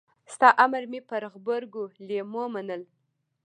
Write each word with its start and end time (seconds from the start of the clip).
ستا 0.33 0.49
امر 0.63 0.83
مې 0.91 0.99
پر 1.09 1.23
غبرګو 1.33 1.83
لېمو 2.07 2.43
منل. 2.53 2.81